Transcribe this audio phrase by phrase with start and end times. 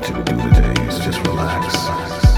[0.00, 2.29] what you would do today is just relax.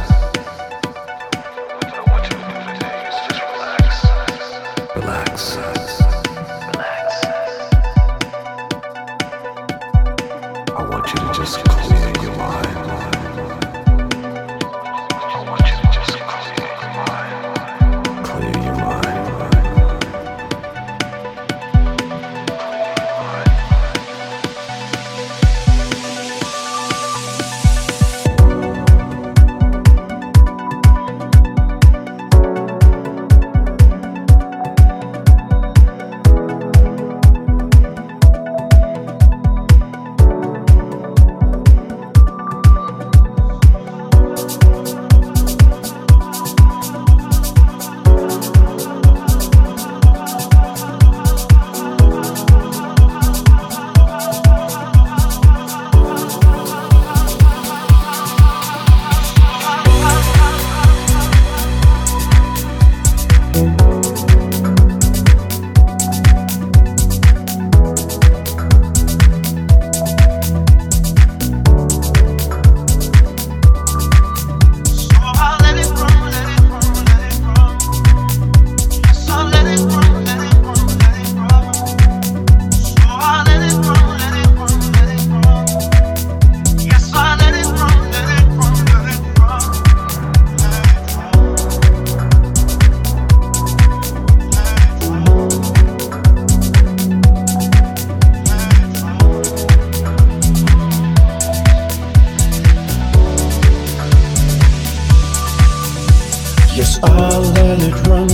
[106.75, 108.31] Yes, I let it run.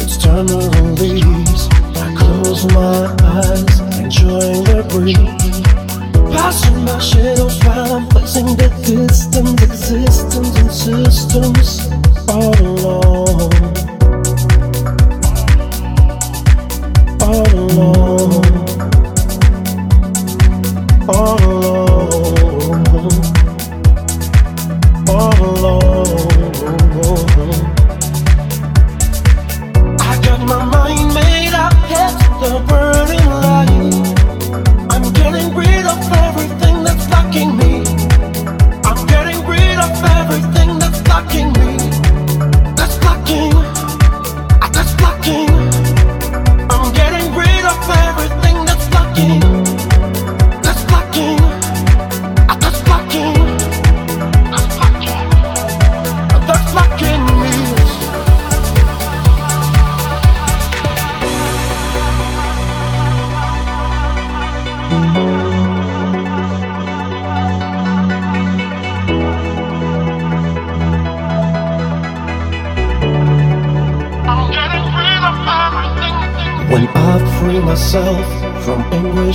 [0.00, 0.56] It's time to
[0.98, 1.68] release.
[2.00, 5.60] I close my eyes, enjoying the breeze.
[6.32, 11.92] Passing my shadows while I'm facing the distance, existence, and systems
[12.30, 13.52] all alone.
[17.20, 18.42] All alone.
[21.08, 21.51] All.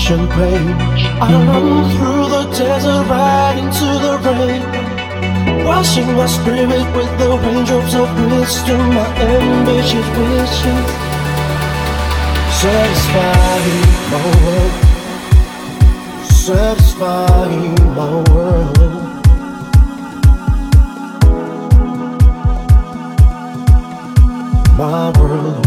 [0.07, 0.71] champagne.
[1.19, 4.63] I run through the desert right into the rain,
[5.65, 10.87] washing my spirit with the raindrops of wisdom, my ambitious wishes,
[12.61, 14.73] satisfying my world,
[16.45, 18.77] satisfying my world.
[24.77, 25.66] My world.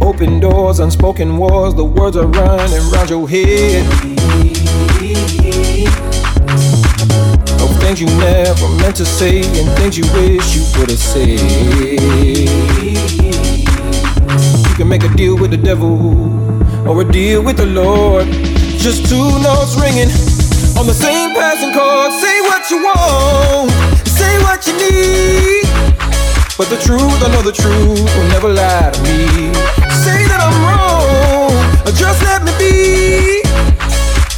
[0.00, 3.84] Open doors, unspoken wars, the words are running round your head.
[7.60, 11.40] Of things you never meant to say and things you wish you would have said.
[14.68, 15.98] You can make a deal with the devil
[16.88, 18.28] or a deal with the Lord.
[18.80, 20.08] Just two notes ringing
[20.78, 22.12] on the same passing chord.
[22.12, 23.70] Say what you want,
[24.08, 25.68] say what you need.
[26.56, 29.52] But the truth, I know the truth will never lie to me.
[30.00, 31.52] Say that I'm wrong,
[31.84, 33.42] or just let me be.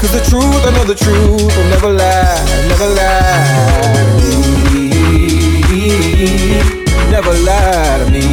[0.02, 4.42] Cause the truth, I know the truth will never lie, never lie to
[4.74, 4.90] me.
[7.14, 8.26] Never lie to me.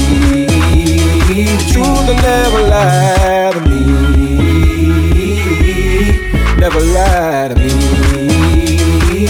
[1.30, 4.19] The truth will never lie to me.
[6.60, 9.28] Never lie to me.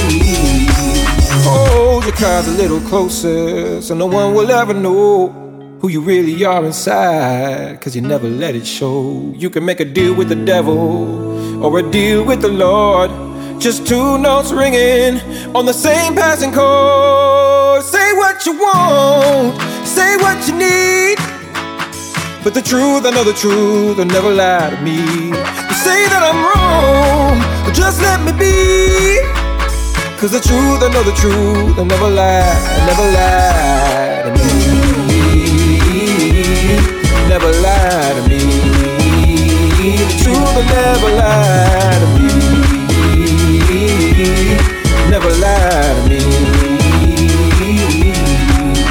[1.46, 5.30] Hold your cards a little closer so no one will ever know
[5.80, 7.80] who you really are inside.
[7.82, 9.32] Cause you never let it show.
[9.36, 13.12] You can make a deal with the devil or a deal with the Lord.
[13.62, 15.22] Just two notes ringing
[15.56, 17.84] on the same passing chord.
[17.84, 19.56] Say what you want,
[19.86, 21.18] say what you need.
[22.44, 25.39] But the truth, I know the truth, will never lie to me.
[25.80, 29.22] Say that I'm wrong, but just let me be.
[30.20, 34.50] Cause the truth, I know the truth, will never lie, never lie to me.
[37.32, 38.42] Never lie to me.
[39.96, 42.28] The truth will never lie to me.
[45.10, 46.20] Never lie to me.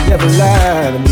[0.09, 1.08] Never lie to me.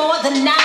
[0.00, 0.59] for the night.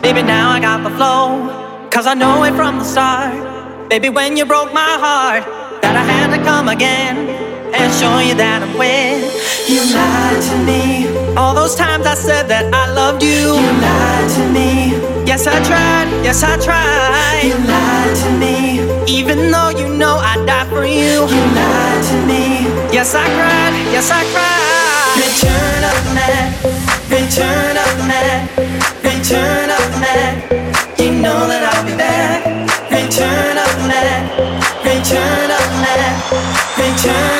[0.00, 1.88] Baby, now I got the flow.
[1.90, 3.90] Cause I know it from the start.
[3.90, 5.44] Baby, when you broke my heart,
[5.82, 7.16] that I had to come again
[7.74, 9.26] and show you that I'm with.
[9.68, 11.34] You lied to me.
[11.36, 13.58] All those times I said that I loved you.
[13.58, 14.94] You lied to me.
[15.26, 16.06] Yes, I tried.
[16.22, 17.42] Yes, I tried.
[17.42, 18.56] You lied to me.
[19.10, 21.26] Even though you know I'd die for you.
[21.26, 22.44] You lied to me.
[22.94, 23.74] Yes, I cried.
[23.90, 24.70] Yes, I cried.
[25.18, 26.79] Return of man.
[27.10, 28.48] Return of the man.
[29.02, 30.32] Return of the man.
[30.98, 32.60] You know that I'll be back.
[32.90, 34.22] Return of the man,
[34.84, 36.12] return of the man,
[36.76, 37.39] return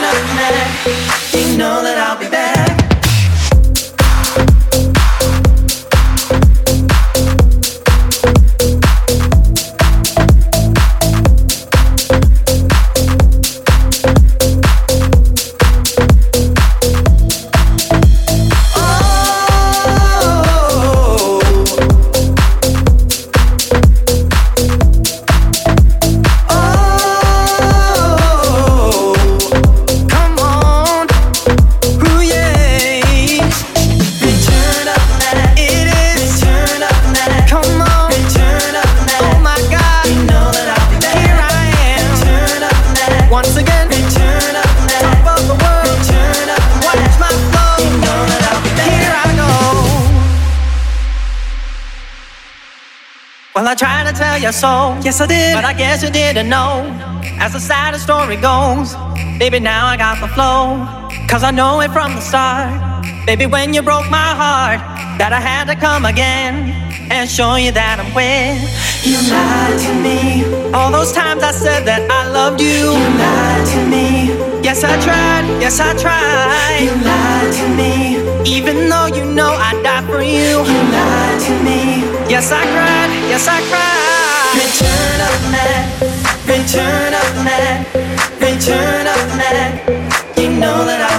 [54.50, 54.98] your soul.
[55.04, 56.82] Yes, I did, but I guess you didn't know.
[57.38, 58.96] As the saddest story goes,
[59.38, 60.82] baby, now I got the flow.
[61.30, 62.74] Cause I know it from the start.
[63.26, 64.80] Baby, when you broke my heart,
[65.20, 66.74] that I had to come again
[67.14, 68.58] and show you that I'm with.
[69.06, 70.20] You lied to me.
[70.74, 72.90] All those times I said that I loved you.
[72.98, 74.34] You lied to me.
[74.66, 75.46] Yes, I tried.
[75.62, 76.90] Yes, I tried.
[76.90, 77.94] You lied to me.
[78.50, 80.58] Even though you know I'd die for you.
[80.66, 81.80] You lied to me.
[82.26, 83.10] Yes, I cried.
[83.30, 83.99] Yes, I cried.
[84.52, 85.82] Return of man,
[86.44, 87.86] return of man,
[88.40, 89.78] return of man.
[90.36, 91.09] You know that I'll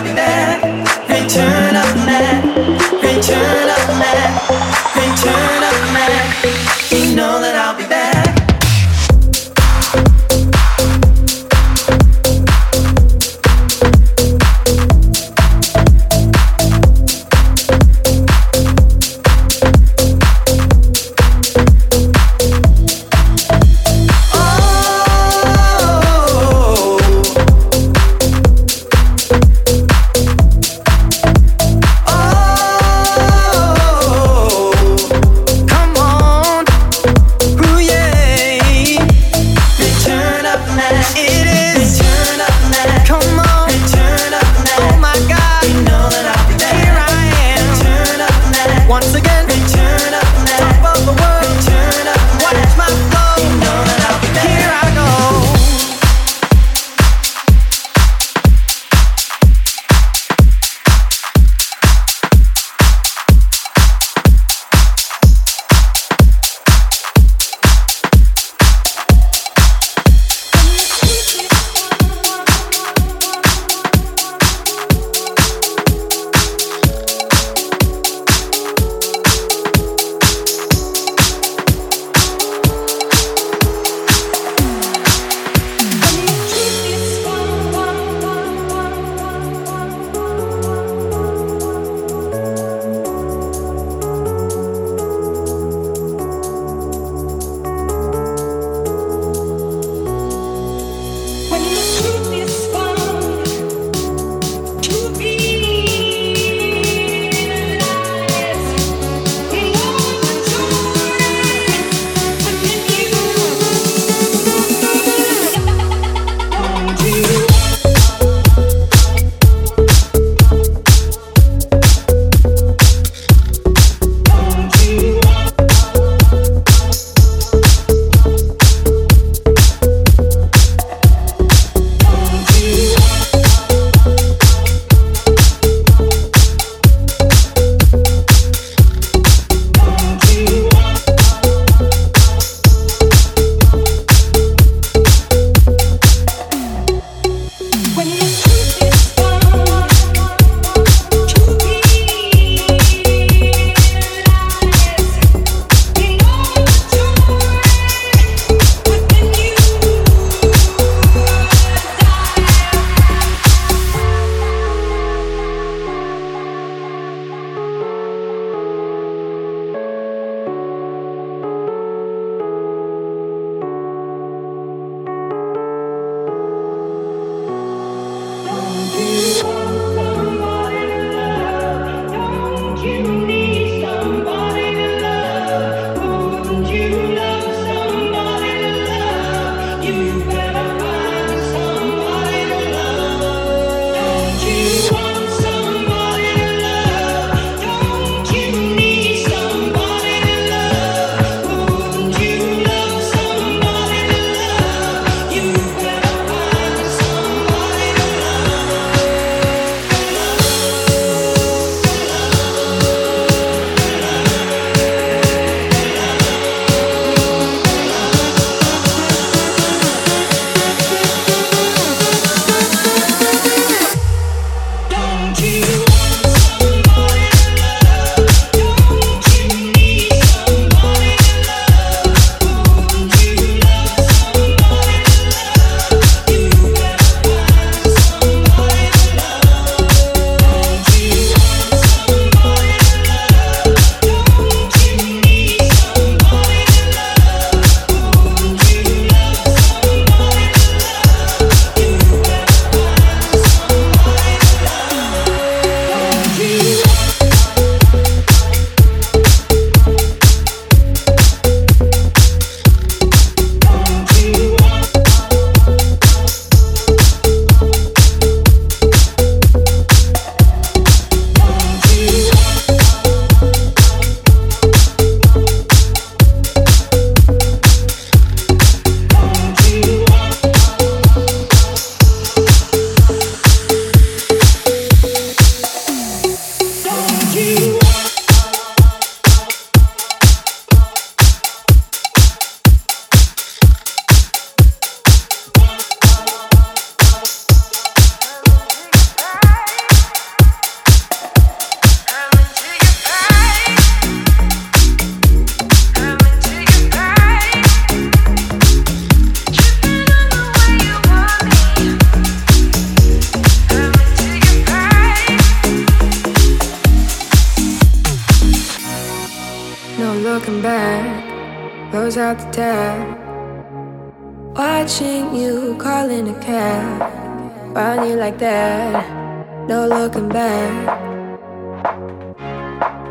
[328.22, 330.88] like that, no looking back.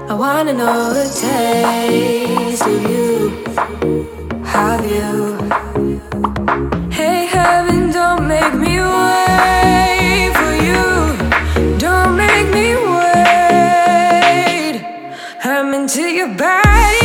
[0.09, 3.33] I wanna know the taste of you.
[4.45, 5.37] Have you?
[6.93, 10.85] Hey, heaven, don't make me wait for you.
[11.79, 14.75] Don't make me wait.
[15.43, 17.00] I'm into your body.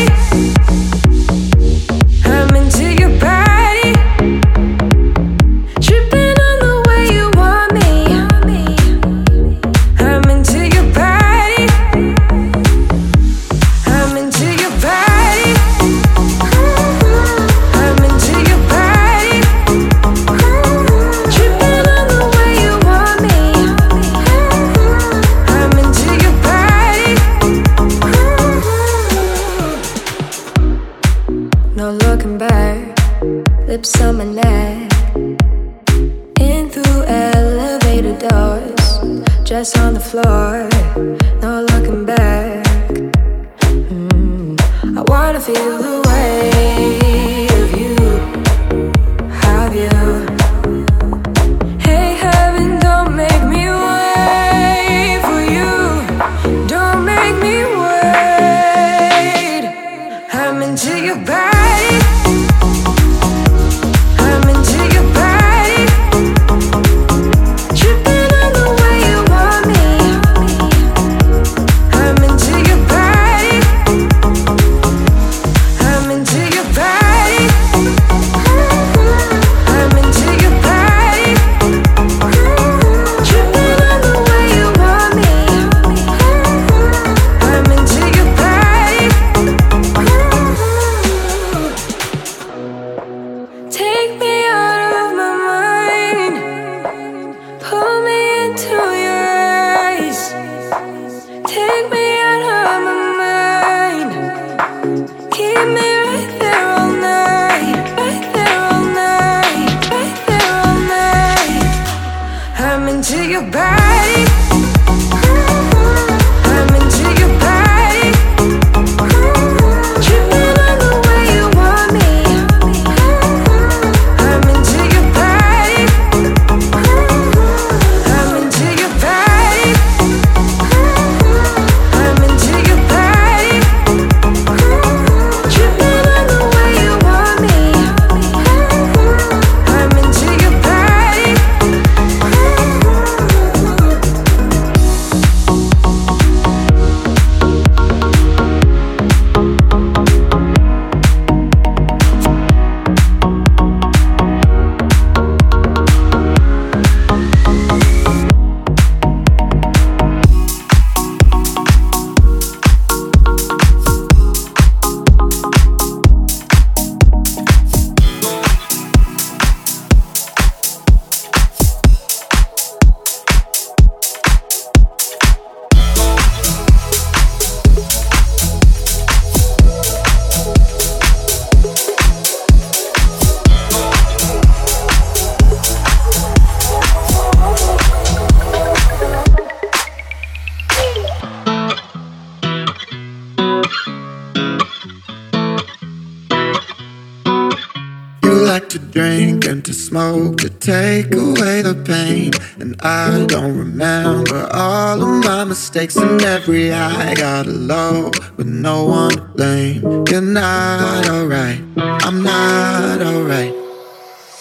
[205.76, 207.14] Mistakes and every eye.
[207.16, 209.82] Got low with no one to blame.
[210.10, 213.54] You're not alright, I'm not alright.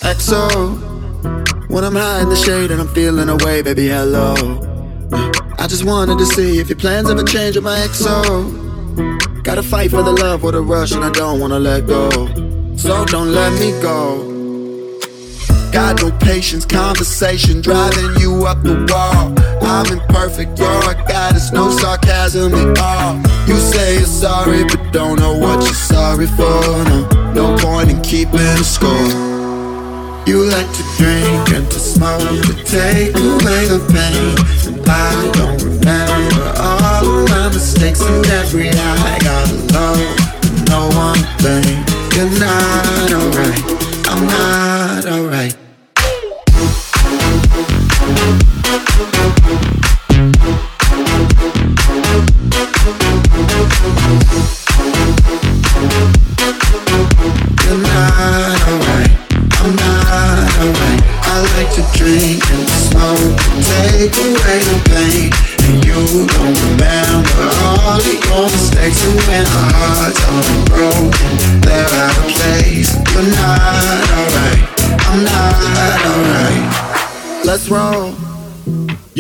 [0.03, 0.49] XO,
[1.69, 4.35] when I'm high in the shade and I'm feeling away, baby, hello.
[5.13, 9.43] Uh, I just wanted to see if your plans ever change with my XO.
[9.43, 12.11] Gotta fight for the love with a rush, and I don't wanna let go.
[12.77, 14.31] So don't let me go.
[15.73, 19.44] Got no patience, conversation driving you up the wall.
[19.65, 23.17] I'm imperfect, you're a goddess, no sarcasm at all.
[23.49, 26.61] You say you're sorry, but don't know what you're sorry for.
[26.91, 28.91] No, no point in keeping a score.
[30.27, 34.75] You like to drink and to smoke to take away the pain.
[34.75, 40.35] And I don't remember all of my mistakes and every I got alone.
[40.69, 41.77] No one thing,
[42.17, 43.85] you're not alright.
[44.09, 45.64] I'm not alright.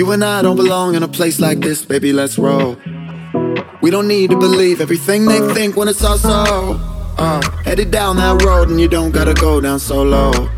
[0.05, 2.77] You and I don't belong in a place like this Baby, let's roll
[3.81, 6.79] We don't need to believe everything they think when it's all so
[7.17, 10.51] uh, Headed down that road and you don't gotta go down so low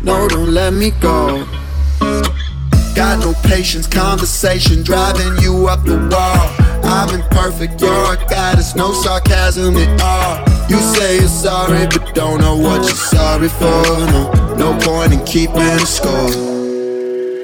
[0.00, 1.46] No, don't let me go
[2.96, 6.48] Got no patience, conversation driving you up the wall.
[6.82, 10.68] I'm imperfect, you're a goddess, no sarcasm at all.
[10.70, 13.82] You say you're sorry, but don't know what you're sorry for.
[14.14, 16.53] No, no point in keeping score.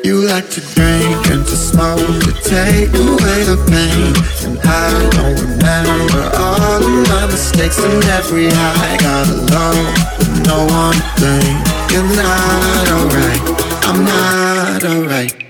[0.02, 4.14] You like to drink and to smoke to take away the pain.
[4.48, 8.96] And I don't remember all of my mistakes and every high.
[8.96, 11.52] Got alone with no one thing.
[11.92, 13.42] You're not alright.
[13.84, 15.49] I'm not alright.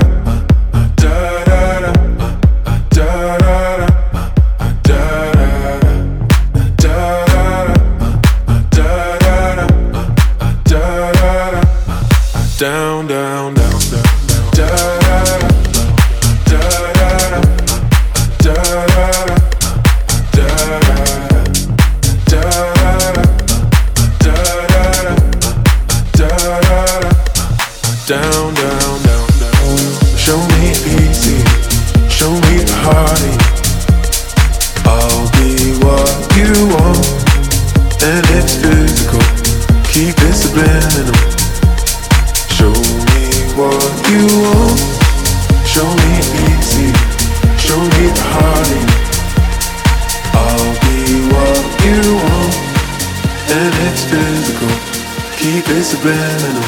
[55.91, 56.63] Subliminal.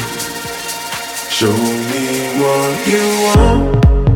[1.30, 1.56] Show
[1.90, 2.04] me
[2.40, 4.13] what you want.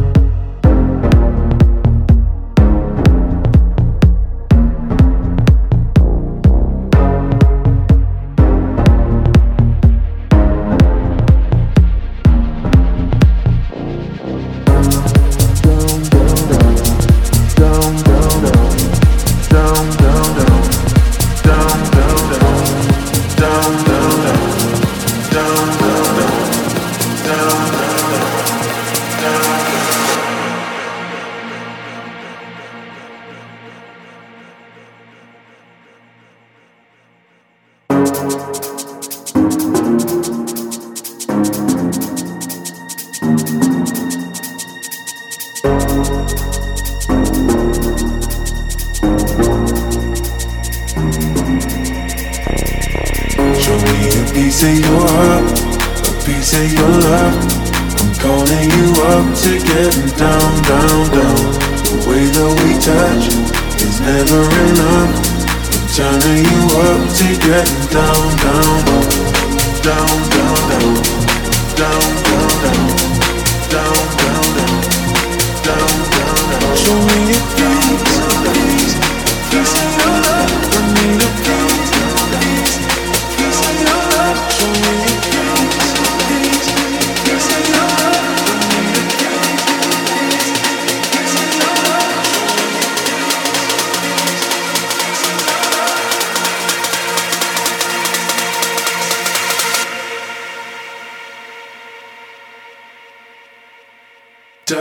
[104.71, 104.75] Uh,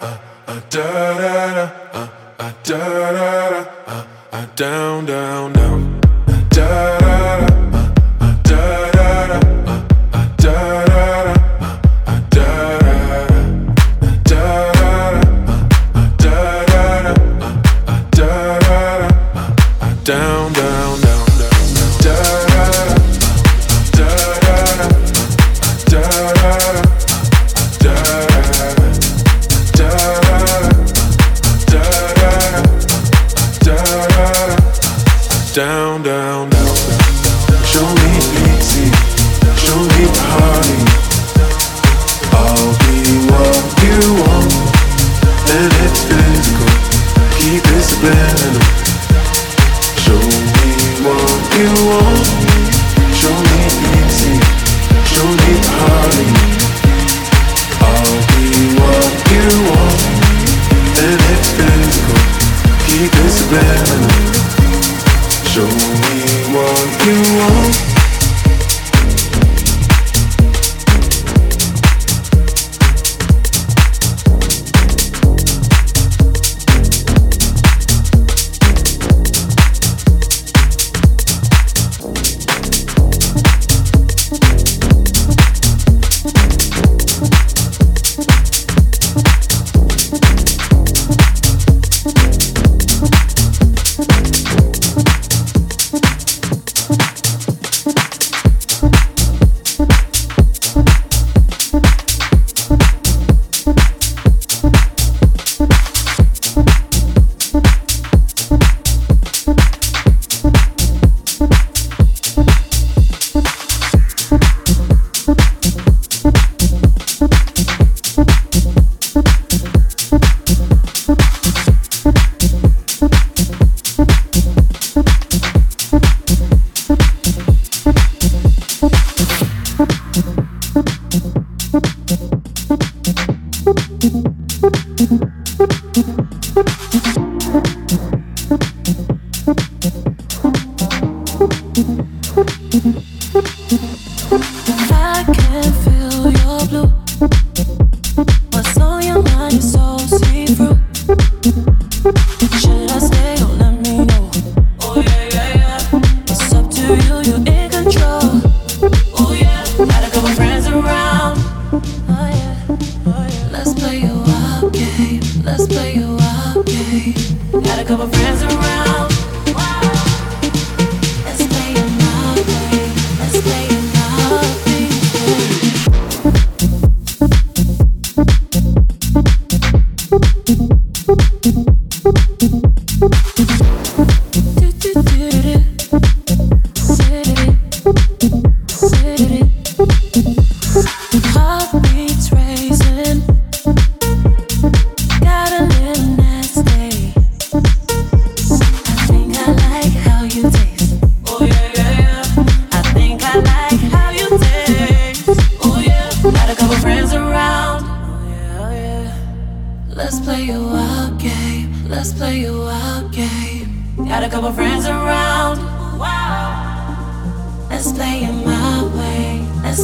[0.00, 0.60] uh, uh,
[4.54, 6.00] down, down, down,
[6.50, 7.17] Da da da.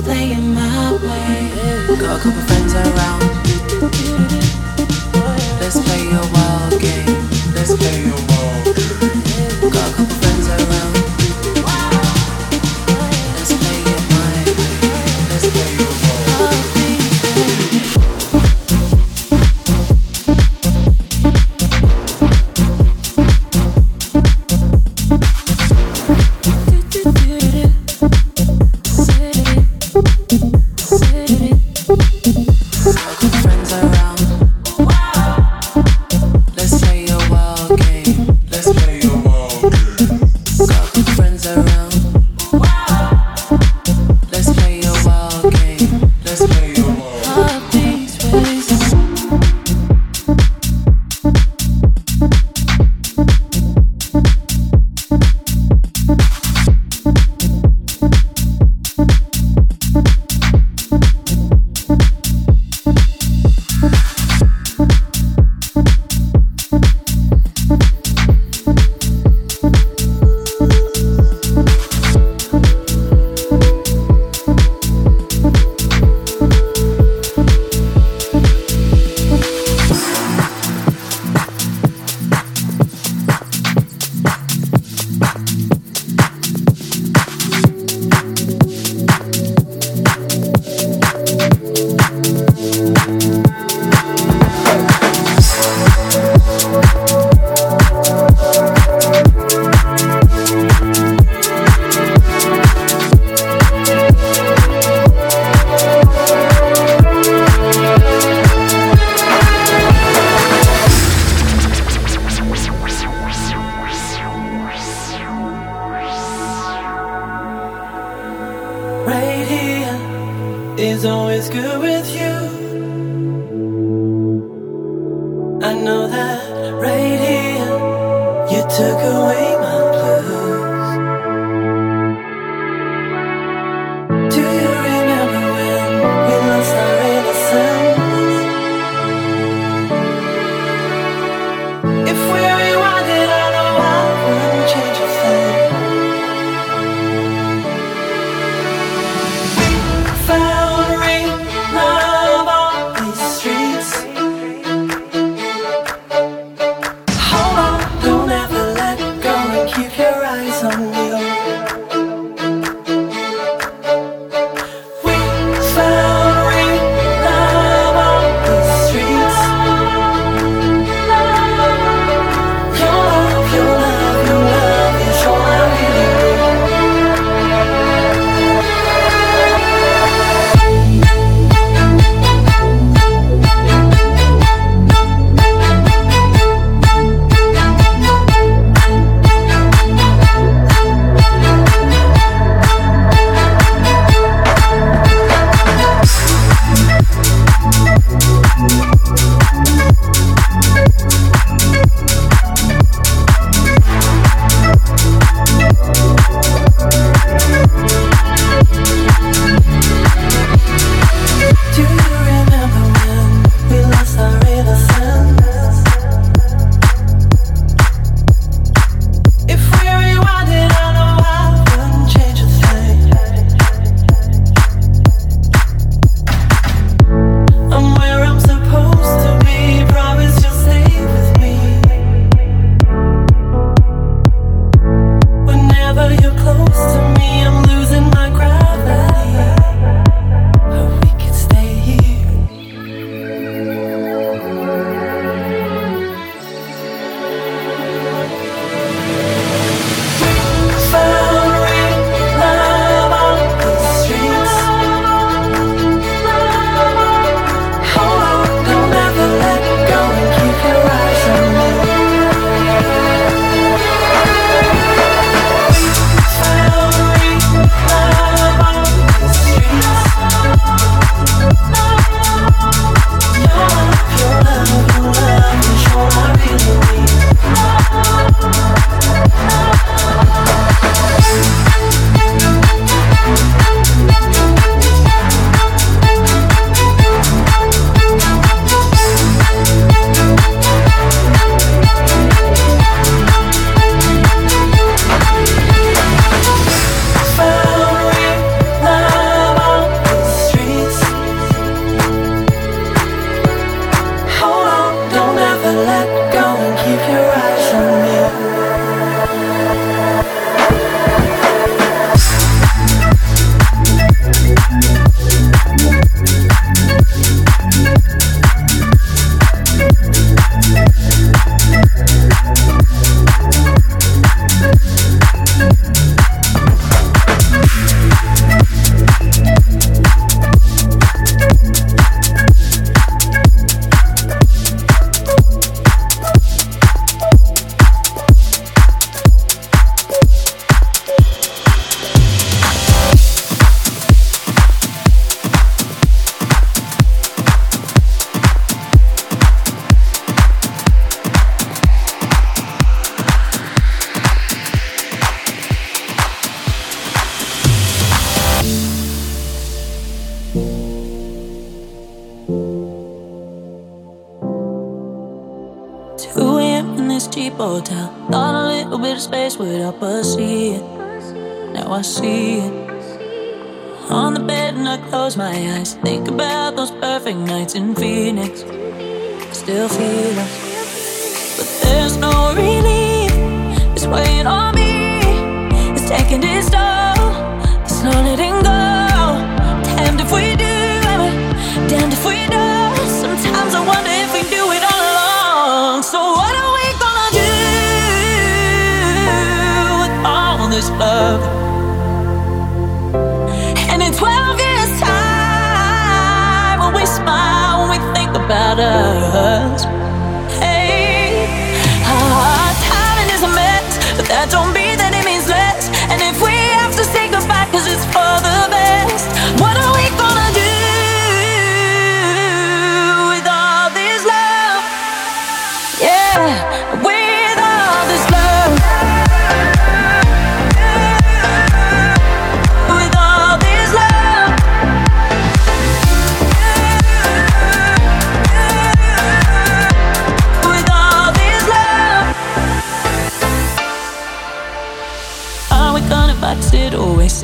[0.04, 1.96] playing my way.
[1.98, 3.22] Got a couple friends around.
[5.60, 7.54] Let's play a wild game.
[7.54, 8.33] Let's play a wild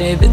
[0.00, 0.29] save it.